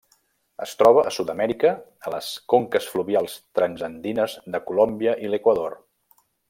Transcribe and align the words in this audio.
Es 0.65 0.71
troba 0.77 1.03
a 1.09 1.11
Sud-amèrica, 1.17 1.73
a 2.09 2.13
les 2.15 2.31
conques 2.55 2.89
fluvials 2.95 3.37
transandines 3.61 4.39
de 4.57 4.67
Colòmbia 4.71 5.19
i 5.29 5.35
l'Equador. 5.35 5.83